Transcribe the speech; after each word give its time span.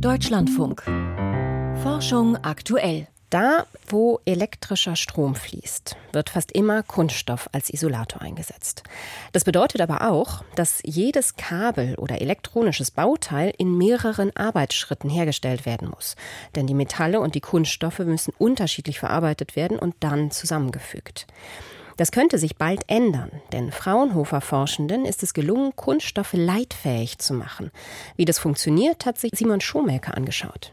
Deutschlandfunk. 0.00 0.82
Forschung 1.82 2.36
aktuell. 2.42 3.08
Da, 3.30 3.66
wo 3.88 4.20
elektrischer 4.24 4.94
Strom 4.94 5.34
fließt, 5.34 5.96
wird 6.12 6.30
fast 6.30 6.52
immer 6.52 6.82
Kunststoff 6.82 7.48
als 7.52 7.70
Isolator 7.70 8.20
eingesetzt. 8.20 8.82
Das 9.32 9.44
bedeutet 9.44 9.80
aber 9.80 10.10
auch, 10.10 10.44
dass 10.54 10.80
jedes 10.84 11.36
Kabel 11.36 11.96
oder 11.96 12.20
elektronisches 12.20 12.90
Bauteil 12.90 13.52
in 13.56 13.76
mehreren 13.76 14.36
Arbeitsschritten 14.36 15.08
hergestellt 15.08 15.66
werden 15.66 15.88
muss. 15.88 16.14
Denn 16.54 16.66
die 16.66 16.74
Metalle 16.74 17.20
und 17.20 17.34
die 17.34 17.40
Kunststoffe 17.40 18.00
müssen 18.00 18.34
unterschiedlich 18.38 18.98
verarbeitet 18.98 19.56
werden 19.56 19.78
und 19.78 19.96
dann 20.00 20.30
zusammengefügt. 20.30 21.26
Das 21.96 22.12
könnte 22.12 22.38
sich 22.38 22.56
bald 22.56 22.82
ändern, 22.88 23.30
denn 23.52 23.72
Fraunhofer-Forschenden 23.72 25.04
ist 25.06 25.22
es 25.22 25.32
gelungen, 25.32 25.74
Kunststoffe 25.76 26.34
leitfähig 26.34 27.18
zu 27.18 27.34
machen. 27.34 27.70
Wie 28.16 28.26
das 28.26 28.38
funktioniert, 28.38 29.06
hat 29.06 29.18
sich 29.18 29.32
Simon 29.34 29.60
Schomaker 29.60 30.16
angeschaut. 30.16 30.72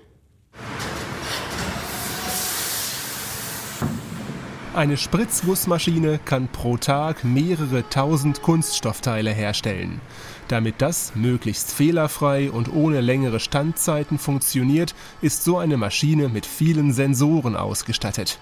Eine 4.75 4.97
Spritzgussmaschine 4.97 6.19
kann 6.25 6.47
pro 6.47 6.77
Tag 6.77 7.23
mehrere 7.23 7.87
tausend 7.91 8.41
Kunststoffteile 8.41 9.31
herstellen. 9.31 10.01
Damit 10.47 10.81
das 10.81 11.13
möglichst 11.13 11.71
fehlerfrei 11.71 12.49
und 12.49 12.73
ohne 12.73 12.99
längere 12.99 13.39
Standzeiten 13.39 14.17
funktioniert, 14.17 14.95
ist 15.21 15.43
so 15.43 15.59
eine 15.59 15.77
Maschine 15.77 16.27
mit 16.27 16.47
vielen 16.47 16.91
Sensoren 16.91 17.55
ausgestattet. 17.55 18.39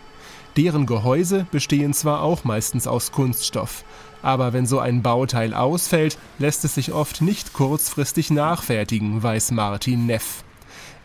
Deren 0.56 0.86
Gehäuse 0.86 1.48
bestehen 1.52 1.94
zwar 1.94 2.22
auch 2.22 2.46
meistens 2.46 2.88
aus 2.88 3.12
Kunststoff, 3.12 3.84
aber 4.22 4.54
wenn 4.54 4.66
so 4.66 4.80
ein 4.80 5.02
Bauteil 5.02 5.54
ausfällt, 5.54 6.18
lässt 6.40 6.64
es 6.64 6.76
sich 6.76 6.94
oft 6.94 7.22
nicht 7.22 7.52
kurzfristig 7.52 8.32
nachfertigen, 8.32 9.22
weiß 9.22 9.52
Martin 9.52 10.06
Neff. 10.06 10.46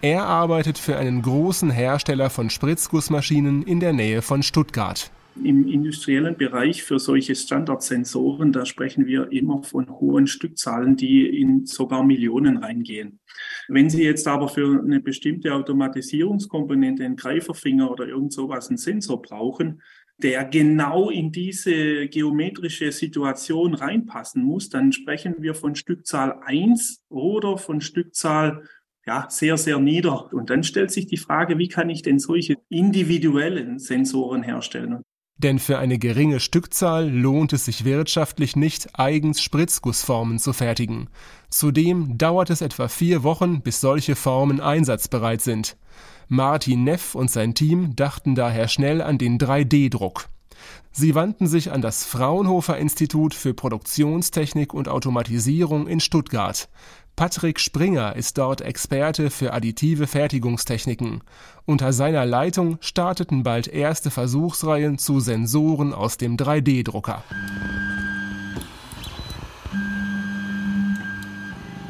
Er 0.02 0.24
arbeitet 0.26 0.78
für 0.78 0.96
einen 0.96 1.22
großen 1.22 1.70
Hersteller 1.70 2.30
von 2.30 2.48
Spritzgussmaschinen 2.48 3.64
in 3.64 3.80
der 3.80 3.92
Nähe 3.92 4.22
von 4.22 4.44
Stuttgart. 4.44 5.10
Im 5.44 5.68
industriellen 5.68 6.36
Bereich 6.36 6.82
für 6.82 6.98
solche 6.98 7.34
Standardsensoren, 7.34 8.52
da 8.52 8.64
sprechen 8.64 9.06
wir 9.06 9.30
immer 9.32 9.62
von 9.62 9.88
hohen 9.88 10.26
Stückzahlen, 10.26 10.96
die 10.96 11.40
in 11.40 11.66
sogar 11.66 12.02
Millionen 12.02 12.56
reingehen. 12.56 13.20
Wenn 13.68 13.90
Sie 13.90 14.02
jetzt 14.02 14.26
aber 14.26 14.48
für 14.48 14.80
eine 14.82 15.00
bestimmte 15.00 15.54
Automatisierungskomponente 15.54 17.04
einen 17.04 17.16
Greiferfinger 17.16 17.90
oder 17.90 18.06
irgend 18.06 18.32
sowas 18.32 18.68
einen 18.68 18.78
Sensor 18.78 19.20
brauchen, 19.20 19.82
der 20.18 20.44
genau 20.44 21.10
in 21.10 21.30
diese 21.30 22.08
geometrische 22.08 22.90
Situation 22.90 23.74
reinpassen 23.74 24.42
muss, 24.42 24.70
dann 24.70 24.92
sprechen 24.92 25.36
wir 25.40 25.54
von 25.54 25.74
Stückzahl 25.74 26.40
1 26.44 27.02
oder 27.08 27.58
von 27.58 27.80
Stückzahl 27.80 28.62
ja, 29.06 29.26
sehr, 29.28 29.56
sehr 29.56 29.78
nieder. 29.78 30.32
Und 30.32 30.50
dann 30.50 30.64
stellt 30.64 30.90
sich 30.90 31.06
die 31.06 31.18
Frage, 31.18 31.58
wie 31.58 31.68
kann 31.68 31.90
ich 31.90 32.02
denn 32.02 32.18
solche 32.18 32.56
individuellen 32.68 33.78
Sensoren 33.78 34.42
herstellen? 34.42 35.02
Denn 35.38 35.58
für 35.58 35.78
eine 35.78 35.98
geringe 35.98 36.40
Stückzahl 36.40 37.10
lohnt 37.10 37.52
es 37.52 37.66
sich 37.66 37.84
wirtschaftlich 37.84 38.56
nicht, 38.56 38.98
eigens 38.98 39.42
Spritzgussformen 39.42 40.38
zu 40.38 40.54
fertigen. 40.54 41.10
Zudem 41.50 42.16
dauert 42.16 42.48
es 42.48 42.62
etwa 42.62 42.88
vier 42.88 43.22
Wochen, 43.22 43.60
bis 43.60 43.82
solche 43.82 44.16
Formen 44.16 44.60
einsatzbereit 44.60 45.42
sind. 45.42 45.76
Martin 46.28 46.84
Neff 46.84 47.14
und 47.14 47.30
sein 47.30 47.54
Team 47.54 47.94
dachten 47.94 48.34
daher 48.34 48.68
schnell 48.68 49.02
an 49.02 49.18
den 49.18 49.38
3D-Druck. 49.38 50.28
Sie 50.90 51.14
wandten 51.14 51.46
sich 51.46 51.70
an 51.70 51.82
das 51.82 52.04
Fraunhofer 52.04 52.78
Institut 52.78 53.34
für 53.34 53.52
Produktionstechnik 53.52 54.72
und 54.72 54.88
Automatisierung 54.88 55.86
in 55.86 56.00
Stuttgart. 56.00 56.70
Patrick 57.16 57.60
Springer 57.60 58.14
ist 58.14 58.36
dort 58.36 58.60
Experte 58.60 59.30
für 59.30 59.54
additive 59.54 60.06
Fertigungstechniken. 60.06 61.22
Unter 61.64 61.94
seiner 61.94 62.26
Leitung 62.26 62.76
starteten 62.80 63.42
bald 63.42 63.68
erste 63.68 64.10
Versuchsreihen 64.10 64.98
zu 64.98 65.20
Sensoren 65.20 65.94
aus 65.94 66.18
dem 66.18 66.36
3D-Drucker. 66.36 67.24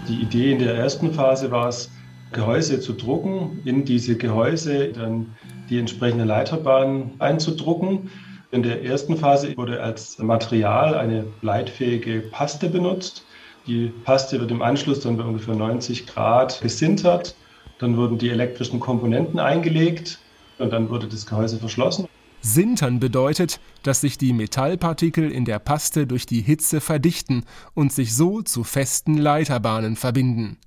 Die 0.07 0.23
Idee 0.23 0.53
in 0.53 0.61
der 0.61 0.77
ersten 0.77 1.13
Phase 1.13 1.51
war 1.51 1.71
es, 1.71 1.91
Gehäuse 2.31 2.79
zu 2.79 2.93
drucken, 2.93 3.63
in 3.65 3.85
diese 3.85 4.17
Gehäuse 4.17 4.93
dann 4.93 5.35
die 5.69 5.81
entsprechende 5.81 6.25
Leiterbahn 6.25 7.15
einzudrucken. 7.19 8.11
In 8.53 8.63
der 8.63 8.85
ersten 8.85 9.17
Phase 9.17 9.57
wurde 9.57 9.83
als 9.83 10.19
Material 10.21 10.95
eine 10.95 11.27
leitfähige 11.43 12.21
Paste 12.21 12.69
benutzt. 12.69 13.26
Die 13.67 13.89
Paste 14.05 14.39
wird 14.41 14.51
im 14.51 14.63
Anschluss 14.63 15.01
dann 15.01 15.17
bei 15.17 15.25
ungefähr 15.25 15.57
90 15.57 16.07
Grad 16.07 16.61
gesintert. 16.61 17.35
Dann 17.79 17.97
wurden 17.97 18.17
die 18.17 18.31
elektrischen 18.31 18.79
Komponenten 18.79 19.41
eingelegt 19.41 20.19
und 20.59 20.73
dann 20.73 20.89
wurde 20.89 21.09
das 21.09 21.27
Gehäuse 21.27 21.59
verschlossen. 21.59 22.07
Sintern 22.41 23.01
bedeutet, 23.01 23.59
dass 23.83 24.03
sich 24.03 24.19
die 24.19 24.33
Metallpartikel 24.33 25.33
in 25.33 25.45
der 25.45 25.59
Paste 25.59 26.07
durch 26.07 26.27
die 26.27 26.43
Hitze 26.43 26.81
verdichten 26.81 27.45
und 27.75 27.93
sich 27.93 28.15
so 28.15 28.41
zu 28.41 28.63
festen 28.63 29.19
Leiterbahnen 29.19 29.97
verbinden. 29.97 30.59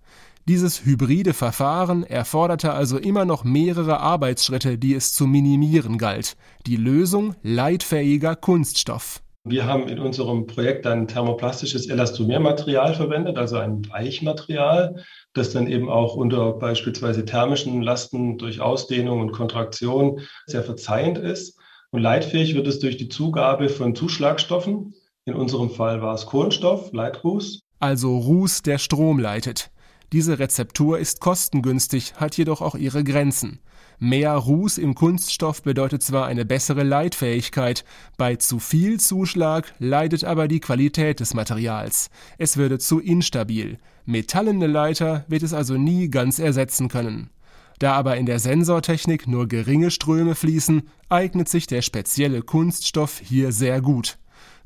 Dieses 0.45 0.83
hybride 0.83 1.33
Verfahren 1.33 2.03
erforderte 2.03 2.73
also 2.73 2.97
immer 2.97 3.23
noch 3.23 3.43
mehrere 3.43 3.99
Arbeitsschritte, 3.99 4.77
die 4.77 4.93
es 4.93 5.13
zu 5.13 5.25
minimieren 5.25 5.97
galt. 5.97 6.35
Die 6.65 6.75
Lösung 6.75 7.35
leitfähiger 7.43 8.35
Kunststoff. 8.35 9.21
Wir 9.45 9.65
haben 9.65 9.87
in 9.87 9.99
unserem 9.99 10.47
Projekt 10.47 10.85
ein 10.85 11.07
thermoplastisches 11.07 11.87
Elastomermaterial 11.87 12.93
verwendet, 12.93 13.37
also 13.37 13.57
ein 13.57 13.89
Weichmaterial, 13.89 15.03
das 15.33 15.51
dann 15.51 15.67
eben 15.67 15.89
auch 15.89 16.15
unter 16.15 16.53
beispielsweise 16.53 17.23
thermischen 17.23 17.81
Lasten 17.81 18.37
durch 18.37 18.59
Ausdehnung 18.59 19.21
und 19.21 19.31
Kontraktion 19.31 20.21
sehr 20.45 20.63
verzeihend 20.63 21.17
ist. 21.17 21.57
Und 21.91 22.01
leitfähig 22.01 22.53
wird 22.53 22.67
es 22.67 22.79
durch 22.79 22.97
die 22.97 23.07
Zugabe 23.07 23.69
von 23.69 23.95
Zuschlagstoffen. 23.95 24.93
In 25.25 25.35
unserem 25.35 25.69
Fall 25.69 26.01
war 26.01 26.15
es 26.15 26.25
Kohlenstoff, 26.25 26.91
Leitruß. 26.91 27.61
Also 27.79 28.17
Ruß, 28.17 28.61
der 28.61 28.77
Strom 28.77 29.19
leitet. 29.19 29.71
Diese 30.11 30.39
Rezeptur 30.39 30.97
ist 30.97 31.19
kostengünstig, 31.19 32.15
hat 32.15 32.35
jedoch 32.35 32.61
auch 32.61 32.75
ihre 32.75 33.03
Grenzen. 33.03 33.59
Mehr 33.99 34.33
Ruß 34.33 34.77
im 34.77 34.95
Kunststoff 34.95 35.61
bedeutet 35.61 36.01
zwar 36.01 36.25
eine 36.25 36.45
bessere 36.45 36.83
Leitfähigkeit, 36.83 37.83
bei 38.17 38.37
zu 38.37 38.59
viel 38.59 38.99
Zuschlag 38.99 39.73
leidet 39.77 40.23
aber 40.23 40.47
die 40.47 40.61
Qualität 40.61 41.19
des 41.19 41.33
Materials. 41.33 42.09
Es 42.37 42.57
würde 42.57 42.79
zu 42.79 42.99
instabil. 42.99 43.77
Metallene 44.05 44.67
Leiter 44.67 45.25
wird 45.27 45.43
es 45.43 45.53
also 45.53 45.75
nie 45.75 46.09
ganz 46.09 46.39
ersetzen 46.39 46.87
können. 46.87 47.29
Da 47.77 47.93
aber 47.93 48.17
in 48.17 48.25
der 48.25 48.39
Sensortechnik 48.39 49.27
nur 49.27 49.47
geringe 49.47 49.91
Ströme 49.91 50.33
fließen, 50.33 50.83
eignet 51.09 51.47
sich 51.47 51.67
der 51.67 51.81
spezielle 51.81 52.41
Kunststoff 52.41 53.19
hier 53.23 53.51
sehr 53.51 53.81
gut. 53.81 54.17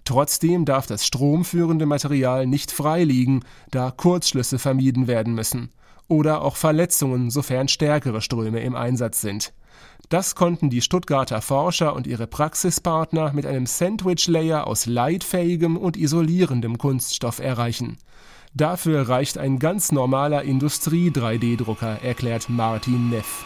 Trotzdem 0.06 0.66
darf 0.66 0.86
das 0.86 1.06
stromführende 1.06 1.86
Material 1.86 2.46
nicht 2.46 2.72
frei 2.72 3.04
liegen, 3.04 3.44
da 3.72 3.92
Kurzschlüsse 3.92 4.60
vermieden 4.60 5.08
werden 5.08 5.34
müssen. 5.34 5.70
Oder 6.10 6.42
auch 6.42 6.58
Verletzungen, 6.58 7.32
sofern 7.32 7.70
stärkere 7.70 8.22
Ströme 8.22 8.62
im 8.62 8.76
Einsatz 8.76 9.22
sind. 9.22 9.54
Das 10.10 10.36
konnten 10.36 10.70
die 10.70 10.82
Stuttgarter 10.82 11.42
Forscher 11.42 11.96
und 11.96 12.06
ihre 12.06 12.28
Praxispartner 12.28 13.32
mit 13.34 13.46
einem 13.46 13.66
Sandwich-Layer 13.66 14.68
aus 14.68 14.86
leitfähigem 14.86 15.78
und 15.78 15.96
isolierendem 15.96 16.78
Kunststoff 16.78 17.40
erreichen. 17.40 17.98
Dafür 18.54 19.08
reicht 19.10 19.38
ein 19.38 19.58
ganz 19.58 19.92
normaler 19.92 20.44
Industrie-3D-Drucker, 20.44 22.04
erklärt 22.04 22.50
Martin 22.50 23.10
Neff. 23.10 23.46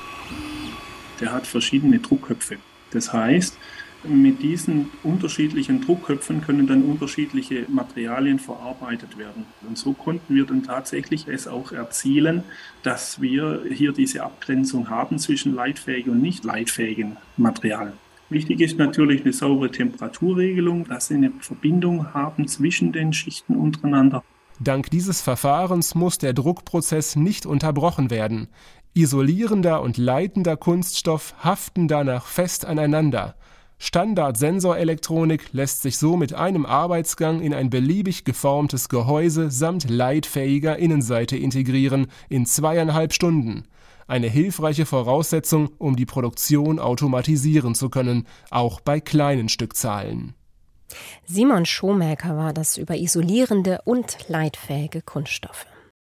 Der 1.21 1.31
hat 1.31 1.47
verschiedene 1.47 1.99
Druckköpfe. 1.99 2.57
Das 2.91 3.13
heißt, 3.13 3.57
mit 4.03 4.41
diesen 4.41 4.89
unterschiedlichen 5.03 5.81
Druckköpfen 5.81 6.41
können 6.41 6.67
dann 6.67 6.83
unterschiedliche 6.83 7.65
Materialien 7.67 8.39
verarbeitet 8.39 9.17
werden. 9.17 9.45
Und 9.67 9.77
so 9.77 9.93
konnten 9.93 10.35
wir 10.35 10.45
dann 10.45 10.63
tatsächlich 10.63 11.27
es 11.27 11.47
auch 11.47 11.71
erzielen, 11.71 12.43
dass 12.83 13.21
wir 13.21 13.63
hier 13.69 13.91
diese 13.91 14.23
Abgrenzung 14.23 14.89
haben 14.89 15.19
zwischen 15.19 15.55
leitfähigen 15.55 16.13
und 16.13 16.21
nicht 16.21 16.43
leitfähigen 16.43 17.17
Materialien. 17.37 17.93
Wichtig 18.29 18.59
ist 18.59 18.77
natürlich 18.77 19.21
eine 19.21 19.31
saubere 19.31 19.71
Temperaturregelung, 19.71 20.85
dass 20.85 21.07
Sie 21.07 21.15
eine 21.15 21.31
Verbindung 21.39 22.13
haben 22.13 22.47
zwischen 22.47 22.91
den 22.91 23.13
Schichten 23.13 23.55
untereinander. 23.55 24.23
Dank 24.59 24.89
dieses 24.89 25.21
Verfahrens 25.21 25.95
muss 25.95 26.17
der 26.17 26.33
Druckprozess 26.33 27.15
nicht 27.15 27.45
unterbrochen 27.45 28.09
werden. 28.09 28.49
Isolierender 28.93 29.81
und 29.81 29.97
leitender 29.97 30.57
Kunststoff 30.57 31.35
haften 31.43 31.87
danach 31.87 32.25
fest 32.25 32.65
aneinander. 32.65 33.35
Standard-Sensorelektronik 33.79 35.53
lässt 35.53 35.83
sich 35.83 35.97
so 35.97 36.17
mit 36.17 36.33
einem 36.33 36.65
Arbeitsgang 36.65 37.41
in 37.41 37.53
ein 37.53 37.69
beliebig 37.69 38.25
geformtes 38.25 38.89
Gehäuse 38.89 39.51
samt 39.51 39.89
leitfähiger 39.89 40.77
Innenseite 40.77 41.37
integrieren 41.37 42.07
in 42.27 42.45
zweieinhalb 42.45 43.13
Stunden. 43.13 43.65
Eine 44.07 44.27
hilfreiche 44.27 44.85
Voraussetzung, 44.85 45.69
um 45.77 45.95
die 45.95 46.05
Produktion 46.05 46.79
automatisieren 46.79 47.75
zu 47.75 47.89
können, 47.89 48.25
auch 48.49 48.79
bei 48.79 48.99
kleinen 48.99 49.49
Stückzahlen. 49.49 50.33
Simon 51.25 51.65
Schomäker 51.65 52.37
war 52.37 52.53
das 52.53 52.77
über 52.77 52.95
isolierende 52.95 53.81
und 53.83 54.17
leitfähige 54.29 55.01
Kunststoffe. 55.01 55.67